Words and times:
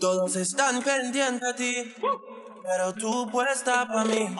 Todos 0.00 0.36
están 0.36 0.82
pendientes 0.82 1.46
a 1.46 1.54
ti, 1.54 1.94
pero 2.62 2.94
tú 2.94 3.30
puesta 3.30 3.86
para 3.86 4.04
mí. 4.04 4.34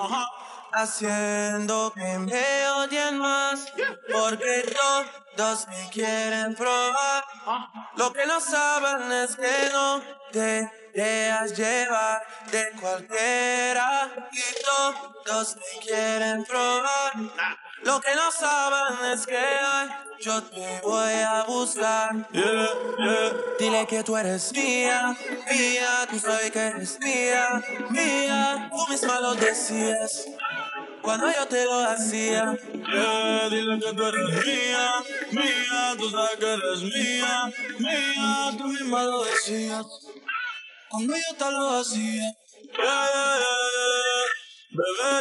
Haciendo 0.73 1.93
que 1.95 2.19
me 2.19 2.69
odien 2.71 3.19
más, 3.19 3.67
porque 4.11 4.75
todos 5.37 5.69
me 5.69 5.91
quieren 5.91 6.55
probar. 6.55 7.25
Lo 7.97 8.13
que 8.13 8.25
no 8.27 8.41
saben 8.41 9.13
es 9.13 9.37
que 9.37 9.71
no 9.73 10.03
te 10.33 10.71
dejas 10.95 11.55
llevar 11.55 12.23
de 12.51 12.73
cualquiera 12.81 14.29
y 14.33 15.25
todos 15.25 15.57
me 15.57 15.87
quieren 15.87 16.45
probar. 16.45 17.13
Lo 17.87 18.01
que 18.01 18.17
no 18.17 18.33
saben 18.33 19.13
es 19.13 19.25
que 19.25 19.37
hoy 19.37 19.89
yo 20.21 20.43
te 20.43 20.81
voy 20.83 21.13
a 21.13 21.45
buscar. 21.45 22.29
Dile 23.61 23.87
que 23.87 24.03
tú 24.03 24.17
eres 24.17 24.53
mía, 24.53 25.17
mía, 25.49 26.09
tú 26.11 26.19
sabes 26.19 26.51
que 26.51 26.59
eres 26.59 26.99
mía, 26.99 27.63
mía. 27.91 28.69
Tú 28.73 28.91
misma 28.91 29.21
lo 29.21 29.37
decías 29.37 30.27
cuando 31.01 31.31
yo 31.33 31.47
te 31.47 31.65
lo 31.65 31.79
hacía. 31.85 32.59
dile 33.51 33.79
que 33.79 33.93
tú 33.93 34.05
eres 34.05 34.45
mía, 34.45 34.91
mía, 35.31 35.95
tú 35.97 36.11
sabes 36.11 36.37
que 36.41 36.55
eres 36.55 36.83
mía, 36.83 37.53
mía. 37.79 38.51
Tú 38.59 38.65
misma 38.65 39.05
lo 39.05 39.23
decías 39.23 39.87
cuando 40.89 41.15
yo 41.15 41.37
te 41.39 41.51
lo 41.53 41.71
hacía. 41.79 42.35
Bebé, 42.77 43.76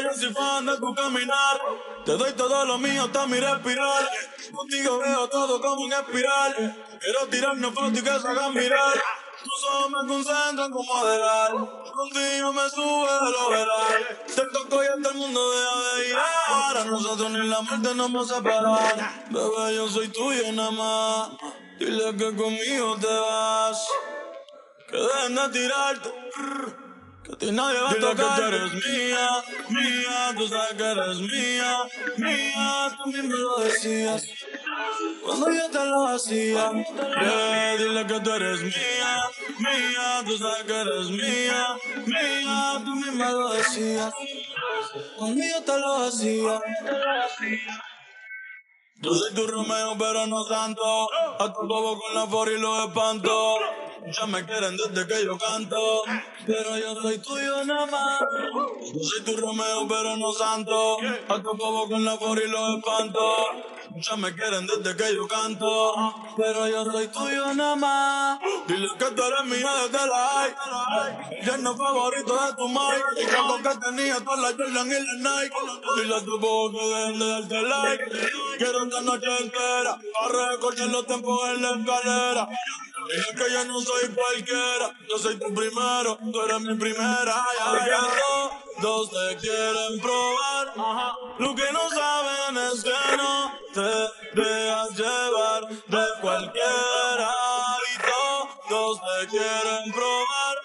yo 0.03 0.13
soy 0.13 0.34
fan 0.34 0.66
de 0.66 0.77
tu 0.77 0.94
caminar. 0.94 1.62
Te 2.05 2.12
doy 2.17 2.34
todo 2.34 2.66
lo 2.66 2.77
mío 2.77 3.03
hasta 3.03 3.27
mi 3.27 3.39
respirar. 3.39 4.09
Contigo 4.51 4.99
veo 4.99 5.27
todo 5.27 5.62
como 5.62 5.82
un 5.82 5.93
espiral. 5.93 6.85
Quiero 6.99 7.27
tirarnos 7.29 7.73
fotos 7.73 7.99
y 7.99 8.04
que 8.04 8.20
se 8.20 8.27
hagan 8.27 8.54
mirar. 8.54 8.93
Tus 9.43 9.63
ojos 9.70 9.91
me 9.91 10.07
concentran 10.07 10.71
como 10.71 10.93
moderar. 10.93 11.51
Contigo 11.51 12.54
me 12.54 12.70
sube 12.70 13.12
de 13.12 13.32
lo 13.32 13.49
veral. 13.49 14.20
Te 14.27 14.41
toco 14.54 14.84
y 14.84 14.87
hasta 14.87 15.09
el 15.09 15.15
mundo 15.15 15.51
de 15.51 16.09
ir. 16.09 16.15
Para 16.48 16.85
nosotros 16.85 17.31
ni 17.31 17.48
la 17.48 17.62
muerte 17.62 17.96
nos 17.96 18.12
vamos 18.12 18.31
a 18.31 18.35
separar. 18.35 19.26
Bebé, 19.29 19.76
yo 19.76 19.87
soy 19.87 20.09
tuyo 20.09 20.52
nada 20.52 20.71
más. 20.71 21.29
Dile 21.79 22.15
que 22.18 22.35
conmigo 22.35 22.98
te 22.99 23.07
vas. 23.07 23.87
Que 24.90 24.98
dejen 24.98 25.35
de 25.35 25.49
tirarte. 25.49 26.84
Que 27.26 27.34
a 27.34 27.37
ti 27.37 27.51
nadie 27.51 27.79
va 27.79 27.90
a 27.90 27.93
Dile 27.93 28.07
tocar. 28.07 28.35
que 28.35 28.41
tú 28.41 28.48
eres 28.48 28.73
mía, 28.73 29.27
mía, 29.70 30.35
tú 30.37 30.48
sabes 30.48 30.73
que 30.77 30.84
eres 30.84 31.18
mía, 31.20 31.77
mía, 32.18 32.98
tú 32.98 33.09
mismo 33.09 33.35
lo 33.35 33.57
decías. 33.62 34.27
Cuando 35.23 35.51
yo 35.51 35.70
te 35.71 35.85
lo 35.85 36.07
hacía, 36.07 36.71
yeah, 36.71 37.77
dile 37.77 38.05
que 38.05 38.20
tú 38.20 38.31
eres 38.31 38.62
mía, 38.62 39.13
mía, 39.57 40.23
tú 40.26 40.37
sabes 40.37 40.63
que 40.65 40.81
eres 40.81 41.09
mía, 41.09 41.65
mía, 42.05 42.81
tú 42.85 42.96
mismo 42.96 43.26
lo 43.26 43.53
decías. 43.53 44.13
Cuando 45.18 45.43
yo 45.43 45.63
te 45.63 45.79
lo 45.79 45.96
hacía. 46.03 46.62
Yo 48.98 49.13
soy 49.13 49.34
tu 49.34 49.46
Romeo, 49.46 49.98
pero 49.98 50.26
no 50.27 50.43
santo. 50.46 51.07
A 51.40 51.53
tu 51.53 51.68
bobo 51.68 51.99
con 51.99 52.15
la 52.15 52.26
for 52.27 52.51
y 52.51 52.57
los 52.59 52.87
espanto. 52.87 53.59
Ya 54.11 54.25
me 54.27 54.45
quieren 54.45 54.77
desde 54.77 55.07
que 55.07 55.25
yo 55.25 55.37
canto. 55.37 56.03
Pero 56.45 56.77
yo 56.77 57.01
soy 57.01 57.17
tuyo 57.20 57.63
nada 57.65 57.85
más. 57.87 58.20
Yo 58.93 59.03
soy 59.03 59.23
tu 59.23 59.37
Romeo, 59.37 59.87
pero 59.87 60.15
no 60.17 60.31
santo. 60.31 60.97
A 61.27 61.41
tu 61.41 61.55
bobo 61.55 61.89
con 61.89 62.05
la 62.05 62.17
for 62.17 62.37
y 62.37 62.47
los 62.47 62.77
espanto. 62.77 63.74
Ya 63.95 64.16
me 64.16 64.33
quieren 64.33 64.67
desde 64.67 64.95
que 64.95 65.16
yo 65.16 65.28
canto. 65.28 65.94
Pero 66.38 66.67
yo 66.67 66.85
soy 66.85 67.07
tuyo 67.07 67.53
nada 67.53 67.75
más. 67.75 68.40
Dile 68.68 68.88
que 68.97 69.06
tú 69.06 69.23
eres 69.23 69.46
mía 69.46 69.72
desde 69.84 70.07
la 70.07 70.28
high. 70.28 71.46
Lleno 71.46 71.75
favorito 71.75 72.34
de 72.34 72.53
tu 72.56 72.68
mic. 72.68 73.06
Y 73.18 73.63
que 73.63 73.85
tenía 73.85 74.19
todas 74.19 74.40
las 74.40 74.53
Jordan 74.53 74.88
y 74.88 75.24
la 75.24 75.41
Nike. 75.41 75.56
Dile 75.97 76.16
a 76.16 76.24
tu 76.24 76.40
bobo 76.40 76.72
que 76.72 76.85
dejen 76.85 77.19
de 77.19 77.28
darte 77.28 77.62
like. 77.62 78.03
Quiero 78.57 78.84
esta 78.84 79.01
noche 79.01 79.38
entera. 79.40 79.91
A 79.91 80.28
recortar 80.28 80.88
los 80.88 81.06
tiempos 81.06 81.50
en 81.50 81.62
la 81.62 81.69
escalera. 81.69 82.50
Dile 83.09 83.45
que 83.45 83.53
yo 83.53 83.66
no 83.66 83.81
soy 83.81 84.09
cualquiera. 84.09 84.94
Yo 85.09 85.18
soy 85.18 85.38
tu 85.38 85.53
primero. 85.53 86.18
Tú 86.31 86.41
eres 86.41 86.62
mi 86.62 86.75
primera. 86.75 87.45
Ya, 87.59 87.85
ya, 87.85 88.81
Todos 88.81 89.09
te 89.09 89.38
quieren 89.38 90.00
probar. 90.01 90.74
Lo 91.38 91.56
que 91.56 91.72
no 91.72 91.88
es 91.88 91.94
no 91.94 92.15
te 93.75 94.41
dejas 94.41 94.90
llevar 94.97 95.68
de 95.68 96.06
cualquiera. 96.22 97.31
Y 97.94 98.69
todos 98.69 99.02
te 99.02 99.28
quieren 99.28 99.91
probar. 99.91 100.56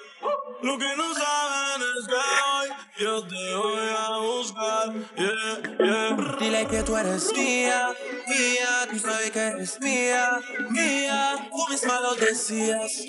Lo 0.62 0.78
que 0.78 0.96
no 0.96 1.12
saben 1.14 1.82
es 1.98 2.06
que 2.06 2.14
hoy 2.14 2.68
yo 3.00 3.22
te 3.26 3.54
voy 3.54 3.88
a 3.96 4.18
buscar. 4.18 4.92
Yeah, 5.16 5.76
yeah. 5.78 6.36
Dile 6.38 6.66
que 6.66 6.82
tú 6.82 6.96
eres 6.96 7.32
mía, 7.32 7.94
mía, 8.28 8.88
tú 8.90 8.98
sabes 8.98 9.30
que 9.30 9.40
eres 9.40 9.80
mía, 9.80 10.38
mía. 10.68 11.48
Tú 11.50 11.72
misma 11.72 12.00
lo 12.00 12.14
decías 12.14 13.04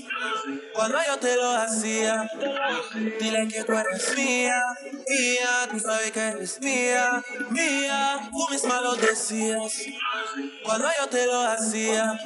cuando 0.74 0.98
yo 1.06 1.18
te 1.20 1.36
lo 1.36 1.50
hacía. 1.52 2.30
Dile 3.20 3.48
que 3.50 3.64
tú 3.66 3.74
eres 3.74 4.16
mía, 4.16 4.62
mía, 5.10 5.68
tú 5.70 5.80
sabes 5.80 6.12
que 6.12 6.20
eres 6.22 6.62
mía, 6.62 7.22
mía. 7.50 8.30
Tú 8.32 8.48
misma 8.50 8.82
lo 8.82 8.96
decías 8.96 9.86
cuando 10.64 10.88
yo 11.00 11.08
te 11.08 11.26
lo 11.26 11.42
hacía. 11.42 12.18